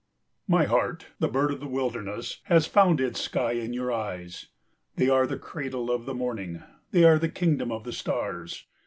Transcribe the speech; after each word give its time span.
31 0.49 0.59
My 0.63 0.67
heart, 0.67 1.05
the 1.19 1.27
bird 1.27 1.51
of 1.51 1.59
the 1.59 1.67
wilderness, 1.67 2.39
has 2.45 2.65
found 2.65 2.99
its 2.99 3.21
sky 3.21 3.51
in 3.51 3.71
your 3.71 3.91
eyes. 3.91 4.47
They 4.95 5.09
are 5.09 5.27
the 5.27 5.37
cradle 5.37 5.91
of 5.91 6.05
the 6.07 6.15
morning, 6.15 6.63
they 6.89 7.03
are 7.03 7.19
the 7.19 7.29
kingdom 7.29 7.71
of 7.71 7.83
the 7.83 7.93
stars. 7.93 8.65